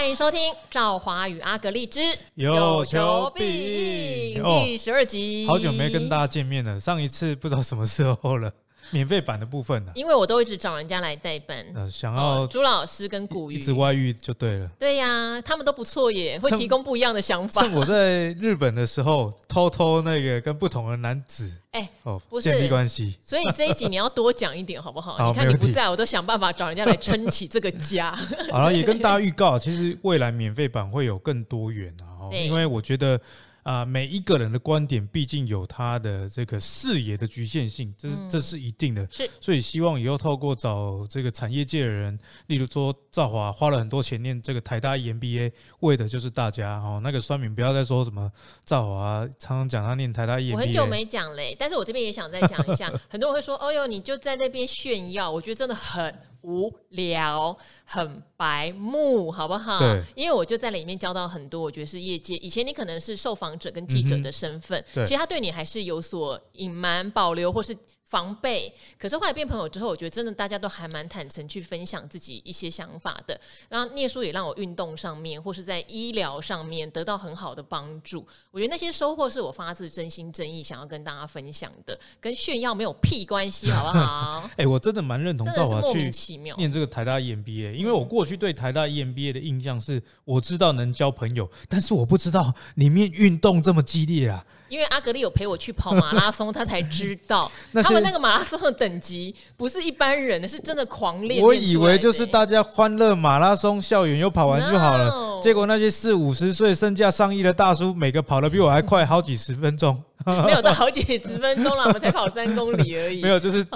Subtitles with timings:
[0.00, 2.00] 欢迎收听《赵华与阿格丽之
[2.34, 5.46] 有求必应》第十二集。
[5.46, 8.50] 好久没跟大家见面了，上一次不知道什么时候了。
[8.90, 9.94] 免费版的部分呢、啊？
[9.94, 14.68] 因为我都一直找人家来代班，呃，想要朱老师跟古玉一直外遇就对了。
[14.78, 17.62] 对呀、啊，他们都不错耶，会提供不一样的想法。
[17.62, 23.16] 趁我在日本的时候，偷偷那个跟不同的男子，哎、欸，哦，不是建立关系。
[23.24, 25.14] 所以这一集你要多讲一点，好不好？
[25.18, 28.10] 好，你看你不在，我都想办法找人家来撑起这个家。
[28.50, 33.20] 好了，也跟大家预告，其实未来免费版会有更多元啊，因为我觉得。
[33.62, 39.06] 啊、呃，每一个人的观点毕竟有他的这个视野的局限性，这是、嗯、这是一定的。
[39.10, 47.00] 是，所以希望以后透过找这个产业界的人，例如说赵华花了很多钱念这个台大 EMBA，为的就是大家哦。
[47.02, 48.30] 那个酸民不要再说什么
[48.64, 52.90] 赵华常常讲他念台大 EMBA，我很久没讲嘞，但是我这边也想再讲一下。
[53.08, 56.14] 很多人会说，哦哟，你就在那边炫耀，我觉得真的很。
[56.42, 59.78] 无聊，很白目，好不好？
[59.78, 62.36] 对，因为我就在里面交到很多，我觉得是业界。
[62.36, 67.76] 以前你可能是受访者跟记者的身份，嗯，其实他对你还是有所隐瞒、保留，或是。
[68.10, 73.40] 防备，可是后来变朋友之后，我觉得真的大家都还蛮坦诚去分享自己一些想法的。
[73.68, 78.26] 然后念书也让我运动上面或是在医疗上面得到很好的帮助。
[78.50, 84.50] 我觉得那些收获是我发自真心真意想要跟大家分享的，跟炫耀没有屁关系，好不好？
[84.58, 94.44] 哎、欸，我真的蛮认同赵华莫名其妙念这个台大 EMBA，因为我过去对台大 EMBA 的印象是，我知道能交朋友，但是我不知道里面运动这么激烈啊。
[94.70, 97.50] 因为阿格力有陪我去跑马拉松，他才知道
[97.82, 101.44] 他们那个马拉松的等级不是一般人的，是真的狂练。
[101.44, 105.08] 我以为就是大家欢乐马拉松，校园又跑完就好了。
[105.08, 110.00] No、结果那些四五十岁、身价上亿的大叔，每个跑得比我还快好几十分钟。
[110.24, 113.22] 没有到好几十分钟了， 我们才跑三公里而已。
[113.22, 113.66] 没有，就是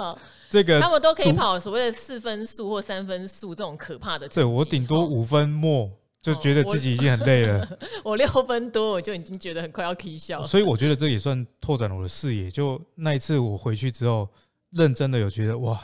[0.49, 4.27] 这个他们都可以跑所谓的四分速或三分速这种可怕的。
[4.29, 5.89] 对，我顶多五分末。
[6.25, 7.59] 就觉得自己已经很累了。
[7.59, 10.43] 哦、 我，六分多，我就已经觉得很快要啼笑。
[10.43, 12.49] 所以我觉得这也算拓展了我的视野。
[12.49, 14.27] 就那一次我回去之后，
[14.71, 15.79] 认真的有觉得哇，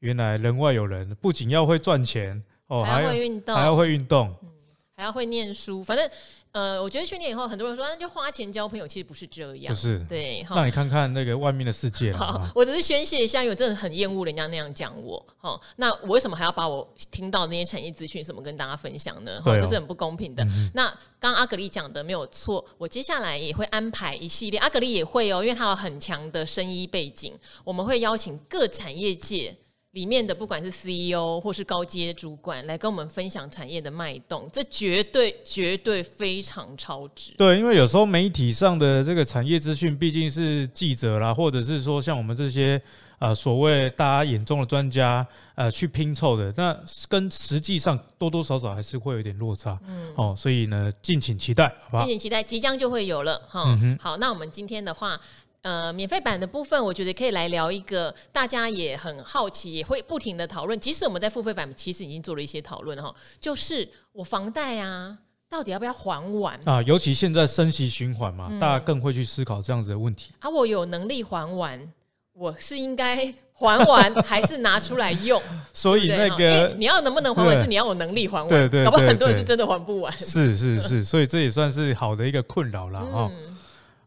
[0.00, 4.48] 原来人外有人，不仅要会赚钱哦，还要会运动，还要会运动，嗯，
[4.96, 6.10] 还要会念书，反正。
[6.56, 10.42] 呃，我觉得去年以后，很多人说那就花钱交朋友，其实不是这样，不是对。
[10.48, 12.14] 让你看看那个外面的世界。
[12.14, 15.22] 好， 我只是宣泄一下，因为我真的很厌恶人家那样讲我。
[15.36, 19.38] 好，那我为什么还要把我听到的那些产业资讯什么跟大家分享呢？
[19.44, 20.42] 好，这是很不公平的。
[20.44, 20.86] 嗯、那
[21.20, 29.54] 刚刚阿格力讲的没有错，我接下来也会安排一系列，阿格力也会哦，因为他有很强的生医背景，我们会邀请各产业界。
[29.96, 37.32] 里面的不管是 CEO 或是高阶主管来跟我们分享产业的脉动，这绝对绝对非常超值。
[37.38, 42.78] 对，因为有时候媒体上的这个产业资讯毕竟是记者啦，或者是说像我们这些
[43.18, 46.78] 呃所谓大家眼中的专家呃去拼凑的，那
[47.08, 49.80] 跟实际上多多少少还是会有点落差。
[49.88, 51.98] 嗯，哦，所以呢，敬请期待，好吧？
[52.00, 53.96] 敬请期待，即将就会有了哈、嗯。
[53.98, 55.18] 好，那我们今天的话。
[55.66, 60.78] 呃，免费版的部分，我觉得可以来聊一个大家也很好奇，也会不停的讨论。
[60.78, 65.18] 即使我们在付费版，其实已经做了一些讨论哈，就是我房贷啊，
[65.48, 66.80] 到底要不要还完啊？
[66.82, 70.30] 尤其现在升息循环嘛、嗯，大家更会去思考这样子的问题。
[70.38, 71.92] 啊，我有能力还完，
[72.32, 75.42] 我是应该还完，还是拿出来用？
[75.74, 78.48] 所以那个你要能不能还完，是你要有能力还完。
[78.48, 80.16] 对对，对，对，搞不好很多人是真的还不完。
[80.16, 83.28] 是是是，所以这也算是好的一个困扰了哈。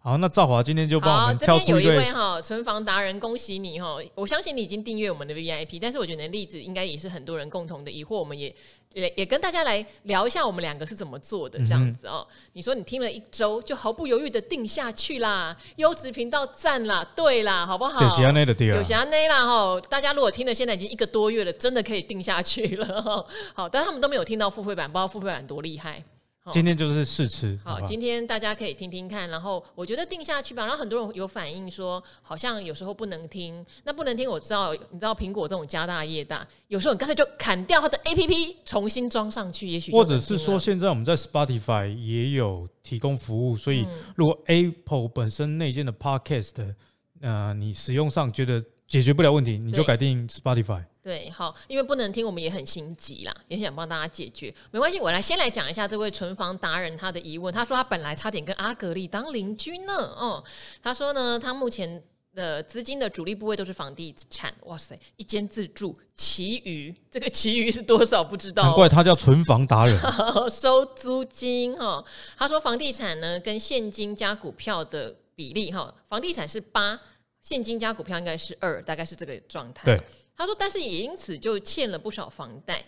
[0.10, 1.84] 好，那赵华今天就帮我们挑出一位。
[1.84, 3.96] 这边有一位哈存房达人，恭喜你哈！
[4.16, 8.52] 我相信你已经订阅我们的 VIP，但是我觉得你的例子应该也是很多人共同的疑惑，我们也
[8.96, 12.26] 也也跟大家来聊一下我们两个是怎么做的这样子哦。
[12.54, 18.02] 你说你听了一周就毫不犹豫的定下去啦，优质频道赞啦，对啦，好不好？
[18.02, 19.80] 有霞内的有霞内啦哈！
[19.88, 23.24] 大家如果听了现在已经一个多月了，真的可以定下去了哈。
[23.54, 26.04] 好，但他们都没有听到付费版，不知道付费版多厉害。
[26.52, 30.64] 今天就是试吃好好，今天大家可以听听看，然后我觉得定下去吧。
[30.64, 43.86] 然后很多人有反映说，好像有时候不能听，那不能听，我知道，你知道苹果这种家大业大，有时候你干脆就砍掉它的 APP，重新装上去，也许或者是说，现在我们在 Spotify 也有提供服务，所以
[44.16, 46.76] 如果 Apple 本身内建的 Podcast，
[47.22, 50.84] 呃，你使用上觉得解决不了问题，你就改定 Spotify。
[51.02, 54.54] 对，好，因为不能听，我们也很心急啦，也想帮大家解决。
[54.72, 57.54] 没关系，我来先来讲一下这位存房达人他的疑问。
[57.54, 59.94] 他说他本来差点跟阿格力当邻居呢。
[59.94, 60.44] 哦，
[60.82, 62.02] 他说呢，他目前
[62.34, 64.52] 的资金的主力部位都是房地产。
[64.64, 68.66] 哇塞，一间自住，其余这个其余是多少不知道、哦。
[68.66, 70.00] 难怪他叫存房达人，
[70.50, 72.06] 收租金哈、哦。
[72.36, 77.00] 他说房地产呢跟现金加股票的比例哈，房地产是八，
[77.42, 79.86] 现金加股票应该是二，大概是这个状态。
[79.86, 80.02] 对。
[80.36, 82.82] 他说：“但是也因此就欠了不少房贷，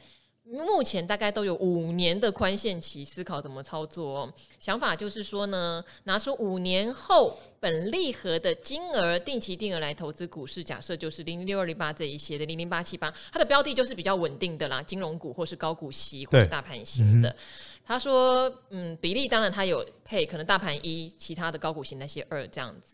[0.44, 4.34] 目前大概都有五年的宽限期，思考怎么操作哦。
[4.58, 10.64] 想法就是说呢，拿出五年后本利和的金额，定期定额来投资股市。
[10.64, 17.30] 假设就是零零六二零八这一些的零零八七八，它的标的就是比较稳定的啦，金融股或是高股息或是大盘型的。
[17.30, 17.36] 嗯、
[17.84, 22.91] 他说，嗯，比例当然他有配，可能大盘一，其他的高股息那些二这样子。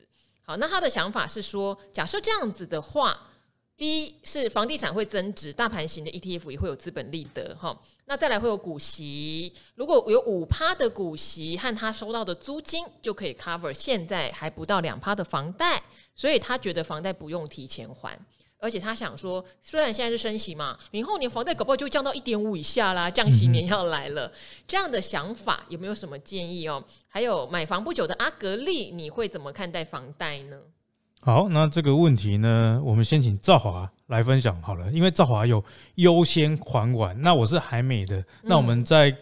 [0.48, 3.20] 好，那他的想法是说，假设这样子的话。
[3.80, 7.80] 一是房地产会增值，大盘型的 ETF 也会有资本利得哈。
[8.06, 15.80] 那再来会有股息，如果有五趴的股息和他收到的租金，就可以 cover 现在还不到两趴的房贷，
[16.16, 18.20] 所以他觉得房贷不用提前还，
[18.60, 24.32] 而且他想说，虽然现在是升息嘛，明后年房贷搞不好就降到一点五以下啦，降息年要来了。
[24.68, 26.84] 这样的想法有没有什么建议哦？
[27.08, 30.58] 还有买房不久的阿格力，你会怎么看待房贷呢？
[31.20, 35.64] 好，那这个问题呢，我们先请赵华来分享好了，因为赵华有
[35.96, 39.16] 优先还完，那我是还没的，那我们再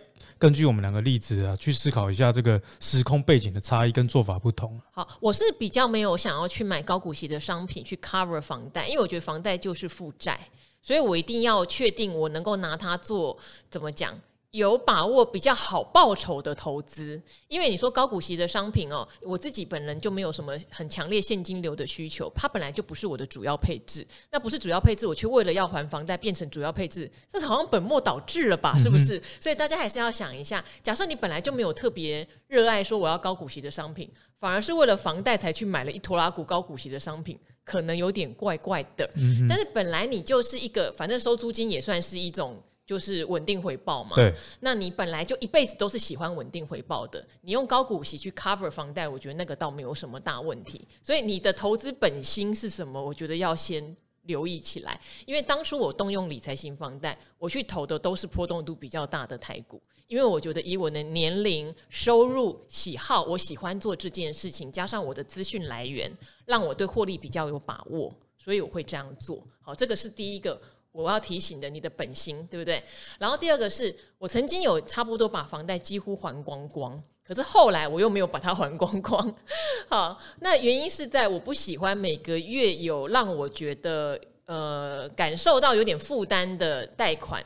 [0.45, 4.79] 根据我们两个例子啊，去思考一下这个时空背景的差异跟做法不同。
[4.91, 10.39] 好，我是比较没有想要去买高股息的商品去 cover 房贷，因为我觉得房贷就是负债，
[10.83, 13.35] 所以我一定要确定我能够拿它做
[13.71, 14.15] 怎么讲。
[14.55, 28.77] 有把握比较好报酬的投资，因为你说高股息的商品哦，我自己本人就没有什么很强烈现金流的需求，它本来就不是我的主要配置，那不是主要配置，我却为了要还房贷变成主要配置，这好像本末倒置了吧？
[28.79, 29.21] 是不是？
[29.41, 34.09] 所以大家还是要想一下，假设你本来就没有特别热爱说我要高股息的商品，
[34.39, 39.09] 反而是为了房贷才去买了一拖拉股高股息的商品，可能有点怪怪的。
[39.49, 42.63] 但是本来你就是一个，反正收租金也算是一种。
[42.85, 50.87] 就是稳定回报嘛，对，那你本来就一辈子都是喜欢稳定回报的，你用高股息去 cover 房贷，我觉得那个倒没有什么大问题。
[51.01, 53.03] 所以你的投资本心是什么？
[53.03, 55.01] 我觉得要先留意起来。
[55.25, 66.15] 因为当初我动用理财型房贷，我去投的都是波动度比较大的台股，因为我觉得以我的年龄、收入、喜好，我喜欢做这件事情，加上我的资讯来源，
[66.45, 69.43] 让我对获利比较有把握，所以我会这样做。
[69.59, 70.61] 好，这个是第一个。
[70.95, 72.81] 我要提醒的，你的本心对不对？
[73.19, 79.35] 然后第二个是我曾经有差不多把房贷几乎还光光，可是后来我又没有把它还光光。
[79.89, 87.43] 好，那原因是在我不喜欢每个月有让我觉得呃感受到有点负担的贷款，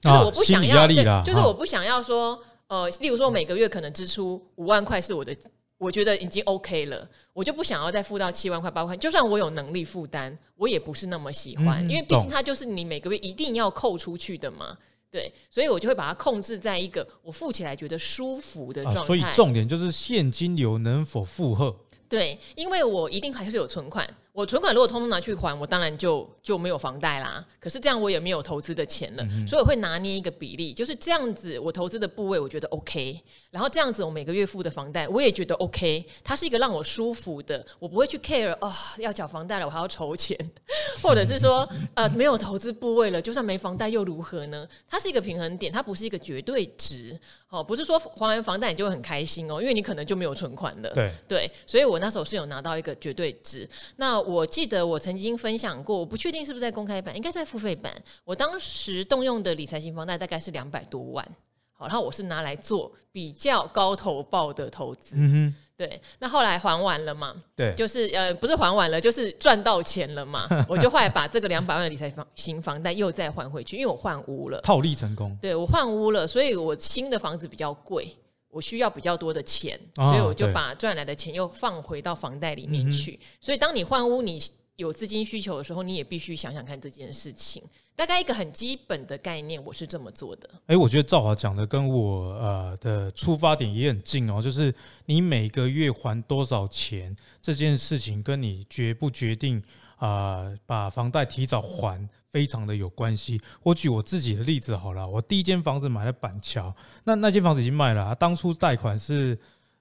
[0.00, 5.36] 就是我不想要，对，就是我不想要说呃，例如说每个月可能支出五万块是我的。
[5.82, 8.96] 我觉得已经 OK 了，我就不想要再付到七万块、八万块。
[8.96, 14.78] 就算我有能力负担，我也不是那么喜欢，嗯、因为毕竟它就是你每个月一定要扣出去的嘛。
[15.10, 19.00] 对，所以我就会把它控制在一个我付起来觉得舒服的状态。
[19.00, 21.74] 啊、所以重点就是现金流能否负荷。
[22.08, 24.08] 对，因为我一定还是有存款。
[24.32, 27.44] 我存款如果通通拿去还，我当然就就没有房贷啦。
[27.60, 31.58] 可是这样我也没有投资的钱了，嗯、所以我会拿捏一个比例，就是这样子。
[31.58, 36.02] 我投资的部位我觉得 OK，然后这样子我每个月付的房贷我也觉得 OK。
[36.24, 40.34] 它是一个让我舒服的，我不会去 care 哦，要缴房贷了我还要筹钱，
[41.02, 44.66] 或者是说呃没有投资部位了，就算没房贷又如何呢？
[44.88, 47.20] 它是一个平衡点，它不是一个绝对值
[47.50, 50.88] 哦，不是说还完房贷你就会很开心哦，因为你可能就没有存款了。
[50.94, 53.68] 对对，所以我那时候是有拿到一个绝对值。
[53.96, 57.92] 那我记得我曾经分享过，我不确定是不是在公开版，应该在付费版。
[58.24, 61.26] 我当时动用的理财型房贷大概是两百多万，
[61.72, 65.16] 好，然后我是拿来做比较高投报的投资。
[65.16, 66.00] 嗯哼，对。
[66.18, 67.34] 那后来还完了嘛？
[67.56, 70.46] 对，就是呃，不是还完了，就是赚到钱了嘛。
[70.68, 75.36] 我就后来把这个两百万的理财房型房贷又再还回去，因为我换屋了，套利成功。
[75.40, 78.16] 对，我换屋了，所以我新的房子比较贵。
[78.52, 83.18] 我需要比较多的钱，所以我就把赚来的钱又放回到房贷里面去。
[83.40, 84.38] 所以当你换屋，你
[84.76, 87.62] 有资金需求的时候，你也必须想想看这件事情。
[87.94, 90.48] 大概一个很基本的概念，我是这么做的。
[90.66, 94.74] 哎，我觉得赵华讲的跟我呃的出发点也很近哦，就是
[95.06, 99.62] 你每个月还多少钱这件事情，跟你决不决定
[100.06, 102.08] 啊、把房贷提早还。
[102.32, 103.38] 非常的有关系。
[103.62, 109.38] 我举我自己的例子好了，我第一间房子买了板桥，那那间房子已经卖了，当初贷款是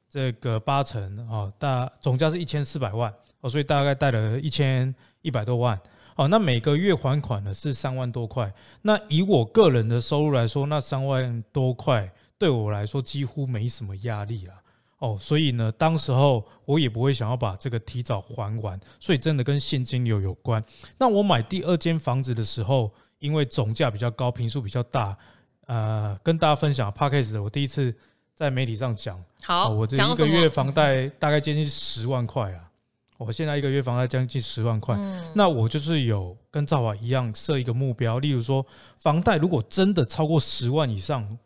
[0.10, 3.10] 这个八成哦，大总价是一千四百万
[3.40, 5.80] 哦，所以大概贷了一千一百多万
[6.18, 8.54] 哦，那每个月还款呢是三万多块。
[8.82, 14.54] 那以我个人的收入来说，那三万多块对我来说几乎没什么压力了。
[15.02, 20.64] 哦，所以呢，当时候我也不会想要把这个提早还完，所以真的跟现金流有关。
[21.00, 25.18] 那我买第二间房子的时候，因为总价比较高，坪数比较大，
[25.66, 27.92] 呃，跟大家分享 p a c k a g e 的，我第一次
[28.36, 32.70] 在媒体上讲，好，我这一个月房贷大概接近十万块啊，
[33.18, 38.64] 我现在一个月房贷将近十万块，嗯、那我就是有跟兆华一样设一个目标，例如说
[39.00, 41.38] 房贷如果真的超过十万以上，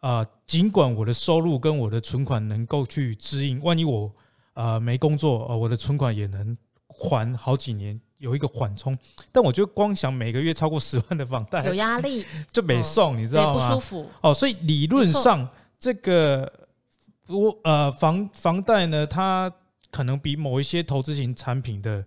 [0.00, 4.12] 啊、呃，尽管我的收入跟我的存款能够去支应，万一我
[4.52, 6.56] 啊、呃、没工作，呃，我的存款也能
[6.88, 8.00] 还好几年。
[8.18, 8.94] 有一个缓冲，
[9.32, 13.68] 但我觉得光想每个月超过十万的房贷有压力， 就没送，你知道吗？
[13.68, 16.68] 不舒服哦，所以理论上这个
[17.28, 19.50] 我呃房房贷呢，它
[19.90, 22.04] 可能比某一些投资型产品的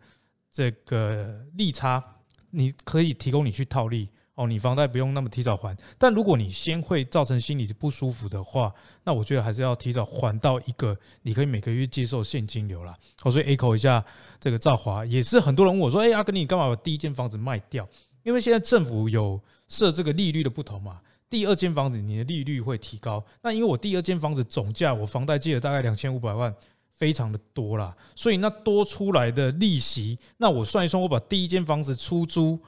[0.51, 2.03] 这个利差，
[2.51, 4.07] 你可以提供你去套利。
[4.35, 8.73] 哦，你房贷不用那么提早还，但如果你先会造成心理的不舒服的话，
[9.03, 12.97] 那我觉得还是要提早还到一个你可以每个月接受现金流啦。
[13.21, 14.03] 哦，所以 echo 一下
[14.39, 17.87] 这个赵华，也是很多人问我说：“哎，阿哥，你干嘛把第一间房子卖掉？”
[18.23, 20.99] 因为现在政府有设这个利率的不同嘛，
[21.29, 23.23] 第二间房子你的利率会提高。
[23.43, 26.51] 那因为我第二间房子总价我房贷借了大概两千五百万，
[26.95, 32.59] 非常的多啦，所以那多出来的利息，那我算一算，我把第一间房子出租。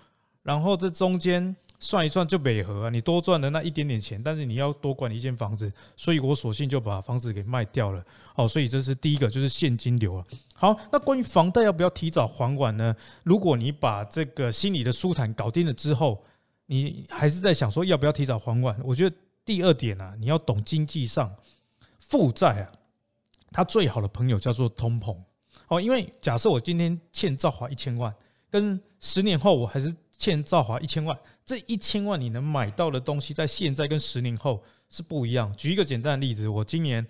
[0.46, 8.06] 然后这中间算一算就美合啊，你多赚了那一点点钱，但是你要多管一间房子，所以我索性就把房子给卖掉了。
[8.36, 10.24] 哦，所以这是第一个，就是现金流了。
[10.54, 12.96] 好，那关于房贷要不要提早还完呢？
[13.24, 16.24] 如果你把这个心理的舒坦搞定了之后，
[16.68, 18.80] 你还是在想说要不要提早还完？
[18.84, 21.36] 我觉得第二点啊，你要懂经济上
[22.00, 22.72] 负债啊，
[23.52, 25.18] 他最好的朋友叫做通膨。
[25.70, 28.14] 哦，因为假设我今天欠兆华一千万，
[28.52, 29.92] 跟十年后我还是。
[30.17, 35.53] 欠兆华一千万，这一千万你能买到的东西，在现在跟十年后是不一样。
[35.55, 37.05] 举一个简单的例子，我今年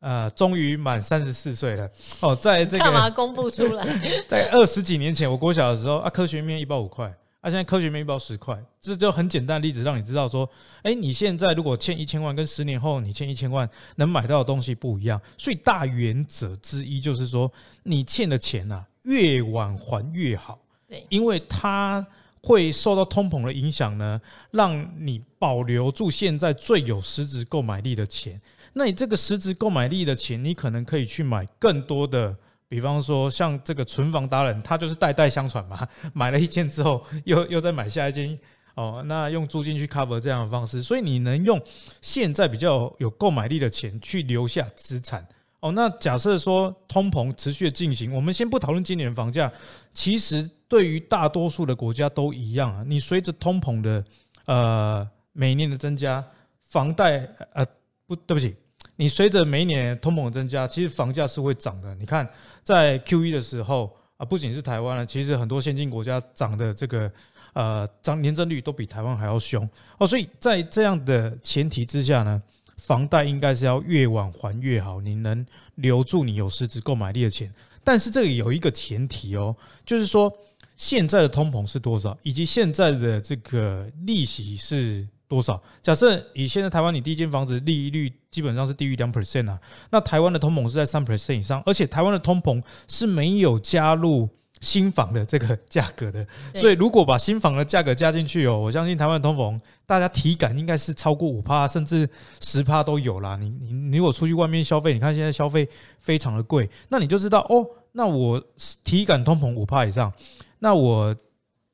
[0.00, 1.88] 呃终于满三十四岁了
[2.20, 3.84] 哦，在这个干嘛公布出来？
[4.28, 7.06] 在二十几年前，我国小的时候啊，科学面一包五块，
[7.40, 10.48] 啊，现在科学面一包十块，这就很简单的例子，让你知道说，
[10.82, 15.20] 哎，你现在如果欠一千万，跟十年后你欠一千万能买到的东西不一样。
[15.38, 17.50] 所以大原则之一就是说，
[17.84, 20.58] 你欠的钱呐，越晚还越好，
[20.88, 22.04] 对，因为它。
[22.42, 24.20] 会受到通膨的影响呢，
[24.50, 28.40] 让你保留住现在最有实质购买力的钱。
[28.72, 32.36] 那你这个实质购买力的钱，你可能可以去买更多的，
[32.68, 38.36] 比方说像这个存房达人，他就是代代相传嘛， 买了一间之后又又再买下一间
[38.74, 41.60] 哦，那用租金去 cover 这样的方式，所以你能用
[42.00, 45.26] 现在比较有购买力的钱去留下资产。
[45.62, 49.50] 哦，那假设说通膨持续的进行，我们先不讨论今年的房价，
[49.94, 52.82] 其实对于大多数的国家都一样啊。
[52.84, 54.04] 你随着通膨的
[54.46, 56.22] 呃每年的增加，
[56.64, 57.64] 房贷呃
[58.08, 58.56] 不对不起，
[58.96, 61.94] 你随着每一年通膨的增加，其实房价是会涨的。
[61.94, 62.28] 你看
[62.64, 67.08] 在 Q1 的时候啊，不仅是台湾了，其实很多先进国家涨的这个
[67.52, 70.06] 呃涨年增率都比台湾还要凶哦。
[70.08, 72.42] 所以在这样的前提之下呢，
[72.84, 75.46] 房贷应该是要越晚还越好，你能
[75.76, 77.48] 留住你有实质购买力的钱。
[77.84, 79.54] 但是这里有一个前提哦，
[79.86, 80.32] 就是说
[80.76, 85.62] 现在的通膨是多少，以及现在的这个利息是多少。
[85.80, 89.60] 假设以现在台湾你第一间房子利率基本上是低于两 percent 啊，
[89.90, 94.28] 那台湾的通膨是在三 percent 以上，而且台湾的通膨是没有加入。
[94.62, 102.08] 新房的这个价格的，所以如果把新房的价格加进去哦，我相信台湾的通膨，大家体感应该是超过五趴，甚至
[102.40, 103.36] 十趴都有啦。
[103.36, 108.40] 你你你如果出去外面消费，你看现在消费非常的贵，那你就知道哦，那我
[108.84, 110.12] 体感通膨五趴以上，
[110.60, 111.14] 那我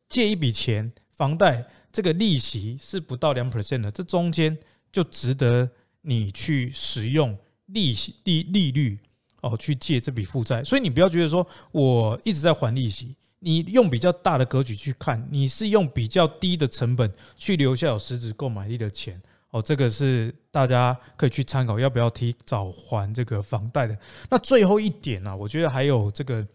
[0.09, 4.57] 借一笔钱，房贷这个利息是不到两 percent 的，这中间
[4.90, 5.68] 就值得
[6.00, 8.99] 你去使用利息利利率。
[9.40, 19.21] 哦，去借这笔负债，所以你不要觉得说我一直在还利息，你用比较大的格局去看，你是用比较低的成本去留下有实质购买力的钱。
[19.50, 23.97] 哦，这个是大家可以去参考，要不要提早还这个房贷的。
[24.28, 26.47] 那最后一点呢，我觉得还有这个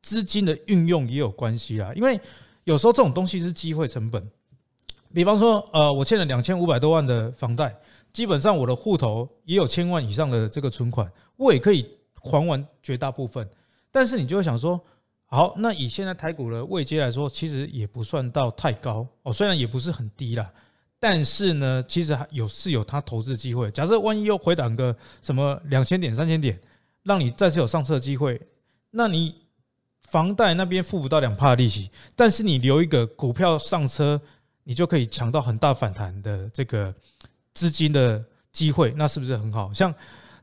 [0.00, 2.18] 资金的运用也有关系啦，因为
[2.64, 4.26] 有时候这种东西是机会成本。
[5.12, 7.74] 比方说，呃，我欠了两千五百多万的房贷，
[8.12, 11.97] 基本上我的户头也有千万以上的这个存款，我也可以。
[12.20, 13.48] 还完绝大部分，
[13.90, 14.80] 但是你就会想说，
[15.26, 20.50] 好，那以现在台股的位阶来说，其实也不算到太高哦，虽然也不是很低啦，
[20.98, 23.70] 但是呢，其实有是有它投资的机会。
[23.70, 26.58] 假设万一又回档个什么两千点、三千点，
[27.02, 28.40] 让你再次有上车的机会，
[28.90, 29.34] 那你
[30.04, 34.20] 房贷那边付不到两趴利息，但是你留一个股票上车，
[34.64, 36.94] 你就可以抢到很大反弹的这个
[37.52, 39.72] 资金的机会，那是不是很好？
[39.72, 39.94] 像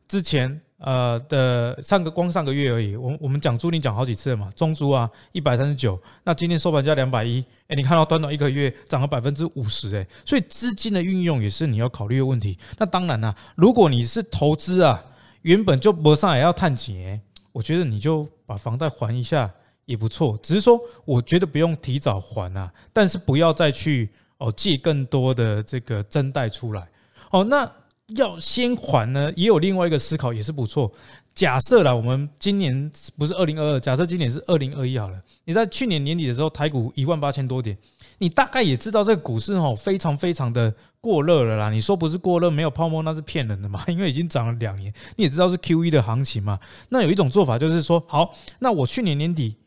[0.08, 0.62] 之前。
[0.78, 12.58] 呃的上个光上个月而已，我我们讲租赁讲好几次了嘛，中租啊一百三十九，那今天收盘价两百一，哎，你看到短短一个月涨了百分之五十，哎，所以资金的运用也是你要考虑的问题。
[12.78, 15.04] 那当然啦、如果你是投资啊，
[15.44, 19.50] 原本就没上也要探钱，我觉得你就把房贷还一下
[19.86, 20.38] 也不错。
[20.44, 26.86] 只是说，我觉得不用提早还啊，但是不要再去哦借更多的这个增贷出来。
[27.32, 27.70] 哦，那
[28.08, 30.92] 要先还呢，也有另外一个思考，也是不错。
[31.34, 35.22] 假设啦，我们今年不是二零二二，假设今年是二零二一好了。
[35.44, 37.78] 你在去年年底的时候，台股一万八千多点，
[38.20, 41.70] 你大概也知道这个股市哦，非常非常的过热了啦。
[41.70, 43.84] 你说不是过热，没有泡沫，那是骗人的嘛？
[43.90, 46.58] 因为已经涨了两年，你也知道是 QE 的行情嘛。
[46.90, 49.58] 那有一种做法就是说，好，那我去年年底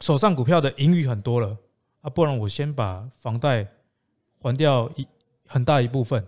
[0.00, 1.54] 手上股票的盈余很多了
[2.00, 3.68] 啊，不然我先把房贷
[4.40, 5.06] 还掉一
[5.46, 6.24] 很大一部分。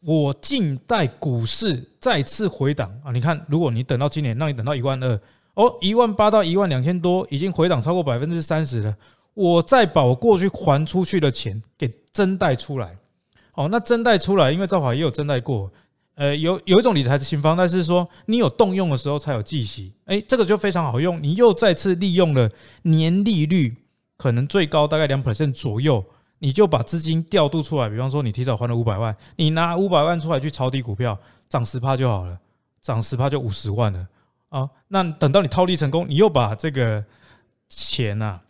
[0.00, 3.12] 我静待股市再次回档啊！
[3.12, 5.20] 你看，如果你等到今年，让你等到一万二
[5.54, 8.96] 哦，一万八到一万两千多，已经回档超过百分之三十了。
[9.34, 12.96] 我再把我过去还出去的钱给增贷出来，
[13.54, 15.70] 哦，那增贷出来，因为兆华也有增贷过。
[16.14, 21.22] 呃，有有一种理财新方但是说，你有动用的时候才有计息，诶，这个就非常好用。
[21.22, 22.50] 你又再次利用了
[22.82, 23.76] 年利率
[24.16, 26.02] 可能最高大概两 percent 左右。
[26.42, 31.16] 你就把资金调度出来，比方说你提早还了五百万，你拿五百万出来去抄底股票，
[31.48, 32.36] 涨十趴就好了，
[32.80, 34.06] 涨十趴就五十万了
[34.48, 34.68] 啊！
[34.88, 37.04] 那等到你套利成功，你又把这个
[37.68, 38.42] 钱呐、啊，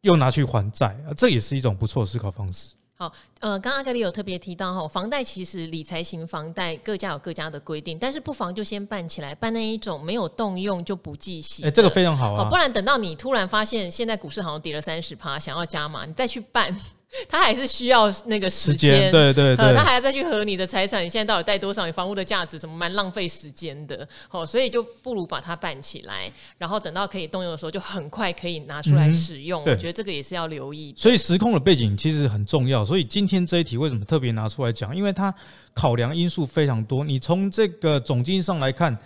[0.00, 2.74] 又拿去还债，这也是一种不错的思考方式。
[2.96, 11.64] 好，呃，刚刚阿格里有特别提到哈，房贷其实理财型房贷各家有各家的规定，但是不妨就先办起来，办那一种没有动用就不计息。
[11.64, 12.44] 哎，这个非常好啊！
[12.44, 16.76] 好，不然等到你突然发现现在股市好像跌了三十趴，想要加码，你再去办。
[17.28, 21.84] 他还是需要那个时间，对对对，他还要再去核你的财产，你现在到底带多少？
[21.84, 24.06] 你房屋的价值什么，蛮浪费时间的。
[24.30, 29.60] 哦，所以就不如把它办起来，然后等到可以动用的时候，就很快可以拿出来使用。
[29.62, 30.94] 我觉得这个也是要留意。
[30.96, 32.84] 所以时空的背景其实很重要。
[32.84, 34.94] 所以今天这一题为什么特别拿出来讲？
[34.94, 35.34] 因为它
[35.74, 37.02] 考量因素非常多。
[37.02, 38.96] 你从这个总经上来看，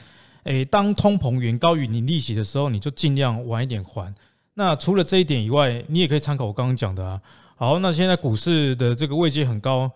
[0.42, 4.14] 诶，当通膨远高于你利息的时候，你就尽量晚一点还。
[4.52, 7.18] 那除了这一点以外，你也可以参考我刚刚讲的啊。
[7.56, 9.90] 好，那现在股市的这个位阶很高，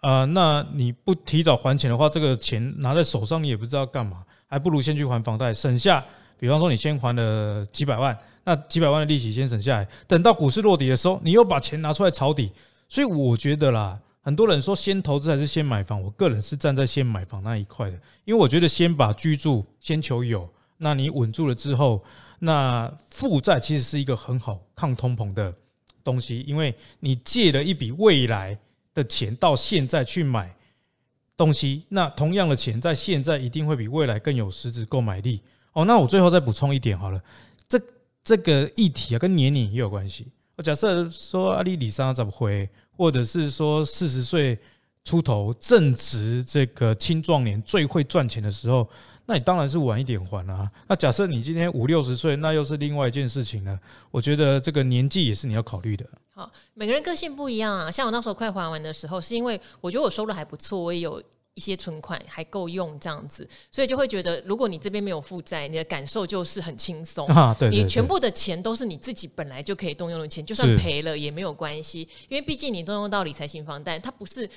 [0.00, 6.04] 啊，那你不提早还钱的话，这个钱拿在手上你也不知道干嘛，还不如先去还房贷，省下。
[6.36, 12.50] 比方说你先还了几百万，那几百万的利息先省下来，等到股市落底的时候，你又把钱拿出来抄底。
[12.88, 20.46] 所以我觉得啦，很多人说先投资还是先买房，我个人是站在先买房那一块的，因为我觉得先把居住先求有，
[20.78, 22.02] 那你稳住了之后，
[22.40, 25.54] 那负债其实是一个很好抗通膨的。
[26.04, 28.56] 东西，因为你借了一笔未来
[28.92, 30.54] 的钱到现在去买
[31.36, 35.40] 东西，那同样的钱在现在一定会比未来更有实质购买力。
[35.72, 37.20] 哦，那我最后再补充一点好了，
[37.68, 37.80] 这
[38.22, 40.28] 这个议题啊跟年龄也有关系。
[40.56, 44.56] 我假设说阿里里莎怎么回，或者是说四十岁
[45.02, 48.88] 出头正值这个青壮年最会赚钱的时候。
[49.26, 50.70] 那你当然是晚一点还啊。
[50.86, 53.78] 那假设你今天五六十岁，那又是另外一件事情了。
[54.10, 56.04] 我觉得这个年纪也是你要考虑的。
[56.30, 57.90] 好，每个人个性不一样啊。
[57.90, 61.22] 像我那时候快还完的时候，是因为我觉得我收入还不错，我也有
[61.54, 67.54] 一些存款还够用这样子，所以就会觉得，如果你这边没有负债，你的感受就是很轻松 啊。
[67.58, 74.50] 对，你全部的钱都是你自己本来就可以动用的钱，就算赔了也没有关系，因为毕竟你动用到理财型房贷，它不是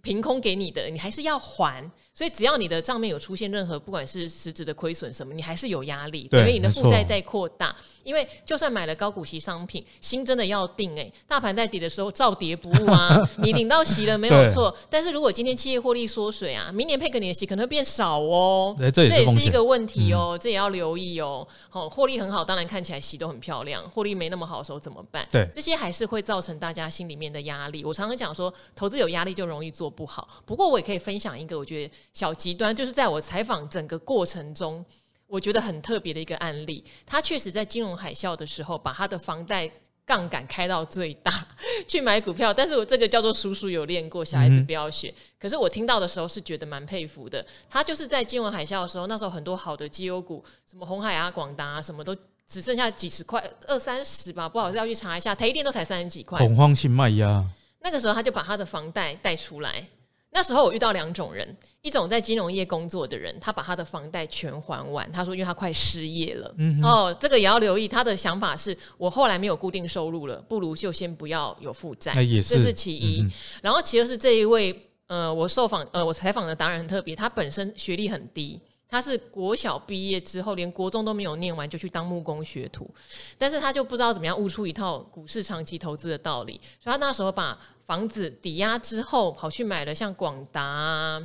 [0.00, 1.88] 凭空给你的，你还是要还。
[2.20, 7.74] 所以只要你的账面有出现任何不管是实质的亏损什么，你还是有压力，因为你的负债在扩大。
[8.02, 13.26] 因为就算买了高股息商品，心真的要定哎，大盘在跌的时候照跌不误啊。
[13.42, 21.46] 你领到息了没有错，但是如果今天企业获利缩水啊，明年配给你的息可能会变少哦，这也是一个问题哦，这也要留意哦。
[21.70, 25.26] 好，获利很好，当然看起来息都很漂亮，获利没那么好的时候怎么办？
[25.30, 27.82] 对，这些还是会造成大家心里面的压力。
[27.84, 30.26] 我常常讲说，投资有压力就容易做不好。
[30.44, 31.94] 不过我也可以分享一个，我觉得。
[32.12, 34.84] 小极端就是在我采访整个过程中，
[35.26, 36.84] 我觉得很特别的一个案例。
[37.06, 39.70] 他确实在金融海啸的时候，把他的房贷
[40.04, 41.46] 杠杆开到最大
[41.86, 42.52] 去买股票。
[42.52, 45.14] 但是我这个叫做叔叔有练过，小孩子不要学。
[45.38, 47.44] 可是我听到的时候是觉得蛮佩服的。
[47.68, 52.16] 他就是在金融海啸的时候，那时候很多好的绩优股，什么红海啊、广达啊，什么都
[52.48, 55.32] 只剩下几十块、二三十吧，不好意思要去查一下。
[55.32, 57.44] 台积电都才三十几块，恐慌性卖压。
[57.82, 59.86] 那个时候他就把他的房贷贷出来。
[60.32, 65.10] 那时候我遇到两种人，一种在金融业工作的人，他把他的房贷全还完。
[65.10, 66.54] 他说，因为他快失业了。
[66.58, 67.88] 嗯哼，哦，这个也要留意。
[67.88, 72.12] 他的想法是我后来没有固定收入了，不如就先不要有负债。
[72.14, 73.26] 这是其一。
[73.60, 74.74] 然后其二是这一位，
[75.08, 78.60] 呃，我受访，呃，我采访的达人很特别，他本身学历很低。
[78.90, 82.90] 他是国小毕业之后，连国中都没有念完就去当木工学徒，
[83.38, 91.22] 但是他就不知道怎么样悟出一套股市长期投资的道理，所以他那时候把房子抵押之后，跑去买了像广达、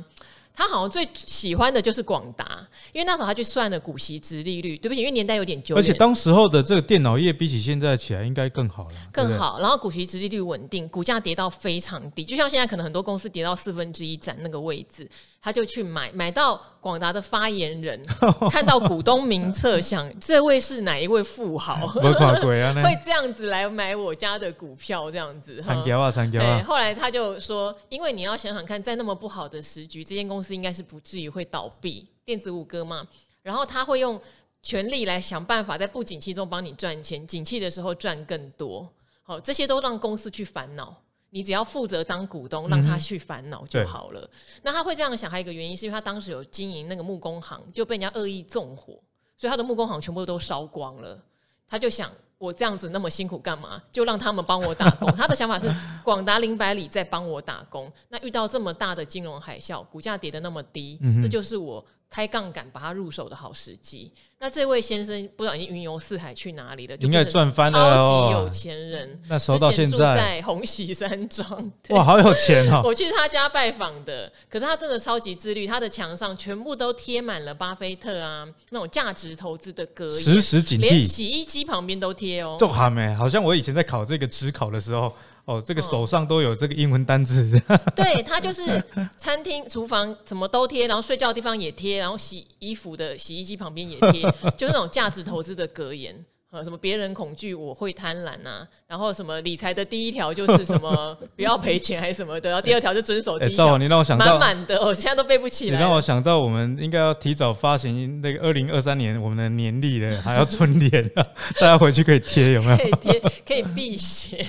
[0.56, 4.78] 他好像最喜欢的就是广达，因为那时候他去算了股息殖利率。
[4.78, 5.78] 对不起，因为年代有点久远。
[5.78, 9.58] 而且当时候的这个电脑业比起现在起来应该更好了，更好。
[9.60, 15.06] 然后股息殖利率稳定，股价跌到非常低，就像现在可能很多公司跌到四分之一占那个位置，
[15.42, 18.00] 他就去买，买到广达的发言人
[18.50, 21.86] 看到股东名册，想这位是哪一位富豪？
[22.00, 25.60] 会这样子来买我家的股票，这样子。
[25.60, 26.62] 参加啊，参加啊。
[26.64, 30.45] 后来他就说，因为你要想想看，在那么不好的时局，这间公司。
[30.54, 33.06] 应该是不至于会倒闭，电子五哥嘛，
[33.42, 34.20] 然后他会用
[34.62, 38.88] 全力来想办法，在不景气中帮你赚钱，景气的时候赚更多。
[39.22, 40.96] 好，这些都让公司去烦恼，
[41.30, 44.20] 你只要负责当股东，让他去烦恼就好了。
[44.20, 44.30] 嗯、
[44.62, 49.00] 那他会这样想，还有一个原因是因为他当时有经营那个木工行，就被人家恶意纵火，
[49.36, 51.20] 所以他的木工行全部都烧光了。
[51.68, 52.12] 他就想。
[52.38, 53.82] 我这样子那么辛苦干嘛？
[53.90, 55.10] 就让他们帮我打工。
[55.16, 57.90] 他的想法是广达零百里在帮我打工。
[58.08, 64.12] 那遇到这么大的金融海啸，股价跌得那么低，嗯、这就是我开杠杆把它入手的好时机。
[64.38, 66.94] 那这位先生不知道已经云游四海去哪里了？
[66.96, 69.18] 应该赚翻了，超级有钱人。
[69.28, 72.80] 那时候到现在，住在红喜山庄，哇，好有钱哦！
[72.84, 82.56] 我去他家拜访的，可是他真的超级自律，他的墙上全部都贴满了巴菲特啊那种价值投资的格言，时时警惕，连洗衣机旁边都贴哦。
[82.60, 85.10] 就还没，好像我以前在考这个职考的时候。
[85.46, 87.60] 哦，这个手上都有这个英文单字。
[87.68, 88.82] 嗯、 对，他就是
[89.16, 94.22] 餐厅、厨房什么都贴，然后睡觉的地方也贴，然后洗衣服的洗衣机旁边也贴，
[94.56, 96.24] 就是那种价值投资的格言。
[96.56, 98.66] 呃，什么别人恐惧，我会贪婪啊。
[98.86, 103.76] 然后什么理财的第一条就是什么 不要赔钱还是什么的，然后第二条就遵守第一条。
[103.76, 105.76] 你让我想到满满的，我现在都背不起来。
[105.76, 112.76] 你让我想到，我们应该要提早发行那个二零二三年我们的年历了，还要春联，大家回去可以贴，有没有？
[112.78, 114.46] 可以贴，可以避邪。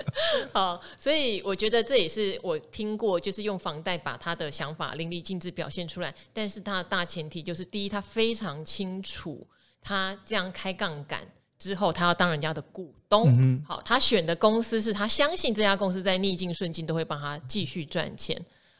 [0.54, 6.14] 好，所以我觉得这也是我听过，就是用房贷把他的想法淋漓尽致表现出来。
[6.32, 9.46] 但是他的大前提就是，第一，他非常清楚，
[9.82, 11.20] 他这样开杠杆。
[11.60, 13.26] 之后，他要当人家的股东。
[13.28, 18.36] 嗯、好，他选的公司是他相信这家公司在逆境顺境都会帮他继续赚钱。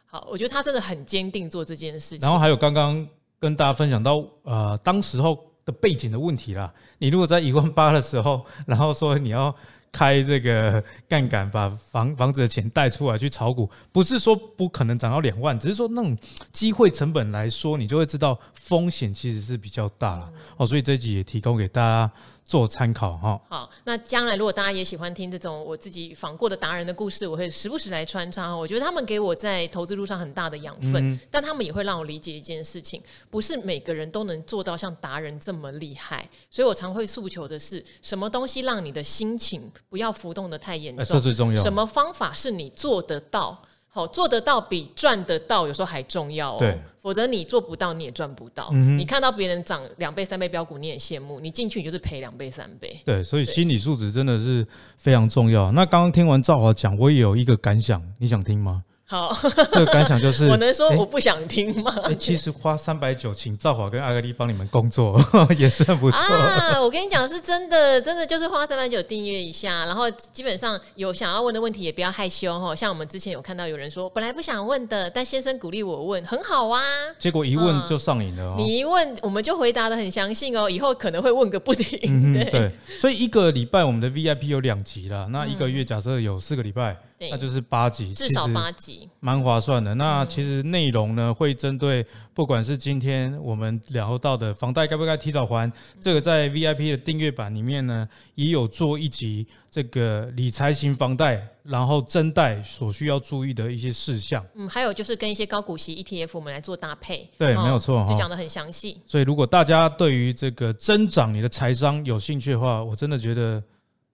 [0.07, 2.21] 好，我觉得他真的很坚定做这件事情。
[2.21, 3.07] 然后还有刚刚
[3.39, 6.73] 跟大家分享到，呃，当时候的背景的问题啦。
[6.99, 9.55] 你如果在一万八的时候，然后说你要。
[9.93, 16.17] 开这个杠杆，把房房子的钱贷出来去炒股，不是说不可能涨到两万，只是说那种
[16.53, 20.65] 机会成本来说，你就会知道风险其实是比较大了哦。
[20.65, 22.09] 所以这集也提供给大家。
[22.51, 23.41] 做参考哈。
[23.49, 28.53] 好，那将来如果大家也喜欢听这种我自己访过的达人的故事，我会时不时来穿插。
[28.53, 36.29] 我觉得他们给我在投资路上很大的养分，嗯、但他们也会让我理解一件事情：不是每个人都能做到像达人这么厉害。
[36.51, 41.05] 所以我常会诉求的是，什么东西让你的心情不要浮动的太严重？
[41.05, 41.63] 这最重要。
[41.63, 43.63] 什么方法是你做得到？
[43.93, 46.75] 好，做得到比赚得到有时候还重要哦。
[47.01, 48.71] 否则你做不到，你也赚不到。
[48.73, 53.01] 嗯、你看到别人涨两倍、三倍标股，你也羡慕，你进去你就是赔两倍、三倍。
[53.05, 54.65] 对，所以心理素质真的是
[54.97, 55.73] 非常重要。
[55.73, 58.85] 那刚刚听完赵华讲，我也有一个感想，你想听吗？
[59.11, 59.37] 好，
[59.73, 61.93] 这个感想就是， 我能说我不想听吗？
[62.05, 65.21] 欸欸、其实花三百九，请赵华跟阿格丽帮你们工作
[65.59, 66.81] 也是很不错啊！
[66.81, 72.73] 我跟你讲，是真的，真的就是花三百九订阅一下，然后基本上有想要问的问题也不要害羞哈。
[72.73, 76.81] 像我们之前有看到有人说，本来不想问的，但先生鼓励我问，很好啊。
[77.19, 81.99] 结果一问就上瘾了、哦嗯，你一问我们就回答的很详细哦，以后可能会问个不停。
[82.05, 82.71] 嗯、对对，
[83.01, 86.97] 所以一个礼拜我们的 VIP 有两集了，那一个月假设有四个礼拜。
[87.29, 89.95] 那就是八集，至少八集，蛮划算的。
[89.95, 104.43] 那其实内容呢，会针对不管是今天我们聊到的房贷该不该提早还，这个在 VIP 的订阅版里面呢，也有做一集这个理财型房贷，然后增贷所需要注意的一些事项。
[104.55, 107.29] 嗯，还有就是跟一些高股息 ETF 我们来做搭配。
[107.37, 108.99] 对，没有错，就讲得很详细。
[109.07, 113.63] 所以如果大家对于这个增长你的财商有兴趣的话，我真的觉得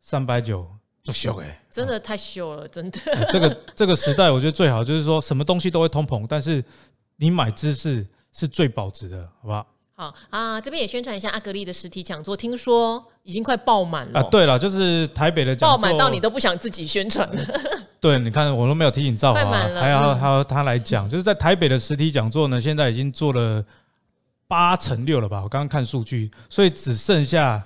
[0.00, 0.66] 三百九。
[1.06, 2.98] 不秀哎，真的太秀了，真的。
[3.30, 6.62] 这个这个时代，我觉得最好就是说什么东西都会通膨，但是
[7.16, 9.66] 你买知识是最保值的，好不好？
[9.94, 14.20] 好啊，这边也宣传一下阿格力的实体讲座，听说已经快爆满了。
[14.20, 17.60] 啊，对了，就是台北的讲座爆满到你都不想自己宣传了。
[18.00, 23.64] 对，你看我都没有提醒赵华，还要还要他来讲，就是在台北的实体讲座呢，现在已经做了
[24.46, 25.42] 八成六了吧？
[25.42, 27.62] 我刚刚看数据，所以只剩下。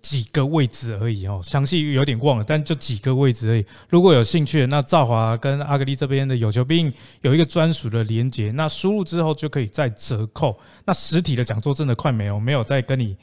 [0.00, 3.66] 几个位置而已哦，详细有点忘了，但就几个位置而已。
[3.90, 10.58] 如果有兴趣的，那赵华跟阿格丽这边的有求必应有一个专属的连接，那输入之后就可以再折扣。
[10.86, 13.14] 那实体的讲座真的快没有，没有再跟你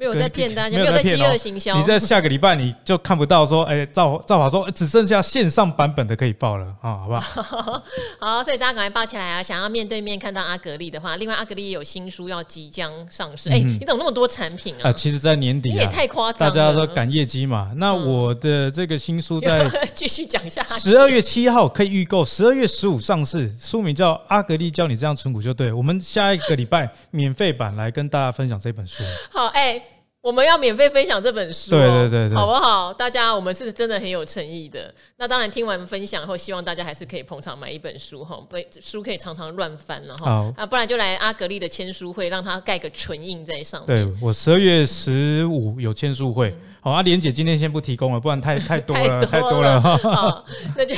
[0.00, 1.76] 没有在骗大家，没有在饥饿行销。
[1.76, 7.82] 你在下个礼拜你就看不到说，哎，赵赵华说只剩下线上版本的可以报了啊，好不好？
[8.18, 9.42] 好，所以大家赶快报起来啊！
[9.42, 13.50] 想要面对面看到阿格力的话，另外阿格力也有新书要即将上市。
[13.50, 14.88] 哎，你怎么那么多产品啊？
[14.88, 16.54] 啊，其实，在年底你也太夸张了。
[16.54, 20.80] 大家说赶业绩嘛，那我的这个新书在 继续讲下去。
[20.80, 25.70] 十二月七号可以预购，十二月十五上市，书名叫《阿格力教你这样存股就对》。
[25.76, 29.02] 我们下一个礼拜免费版来跟大家分享这本书。
[29.30, 29.82] 好，哎。
[30.22, 32.92] 我们要免费分享这本书，对对对对，好不好？
[32.92, 34.92] 大家，我们是真的很有诚意的。
[35.16, 40.52] 那当然，听完分享后，希望大家还是可以捧场买一本书哈，不书可以常常乱翻了哈。
[40.56, 44.06] 啊，不然就来阿格丽的签书会，让他盖个唇印在上面。
[44.06, 46.50] 对，我十二月十五有签书会。
[46.50, 49.80] 嗯好，啊莲姐今天先不提供了，不然太 太多了，太多了。
[50.00, 50.44] 好，
[50.76, 50.94] 那就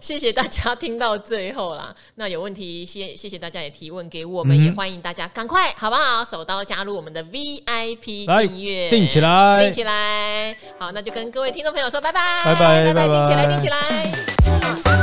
[0.00, 1.94] 谢谢大家听到最后啦。
[2.14, 6.24] 那有问题，谢谢谢大家也提问给我们，也欢迎大家赶快，好不好？
[6.24, 10.56] 手刀加入我们的 VIP 订阅，订起来，订起来。
[10.78, 14.93] 好，那就跟各位听众朋友说拜拜，拜拜，拜拜，订起来，订起来。